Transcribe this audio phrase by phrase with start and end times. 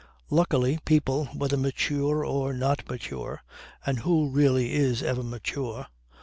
[0.31, 3.43] Luckily, people, whether mature or not mature
[3.85, 5.85] (and who really is ever mature?)